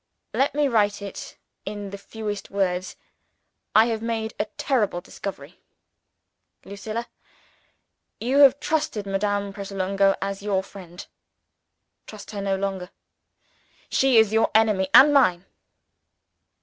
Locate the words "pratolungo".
9.53-10.15